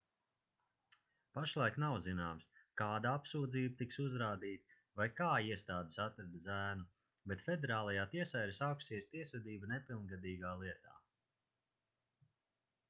pašlaik 1.37 1.75
nav 1.81 1.97
zināms 2.05 2.45
kāda 2.81 3.11
apsūdzība 3.17 3.77
tiks 3.81 3.99
uzrādīta 4.05 4.77
vai 5.01 5.05
kā 5.19 5.27
iestādes 5.55 6.01
atrada 6.05 6.41
zēnu 6.47 6.87
bet 7.33 7.43
federālajā 7.49 8.05
tiesā 8.15 8.43
ir 8.49 8.53
sākusies 8.61 9.09
tiesvedība 9.13 9.69
nepilngadīgā 9.75 10.55
lietā 10.63 10.95